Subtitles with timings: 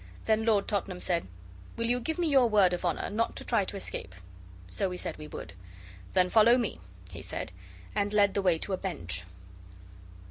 [0.25, 1.27] Then Lord Tottenham said
[1.77, 4.15] 'Will you give me your word of honour not to try to escape?'
[4.67, 5.53] So we said we would.
[6.13, 6.79] 'Then follow me,'
[7.11, 7.51] he said,
[7.93, 9.25] and led the way to a bench.